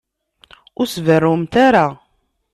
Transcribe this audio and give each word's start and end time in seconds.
Ur 0.79 0.85
as-berrumt 0.87 1.53
ara. 1.67 1.85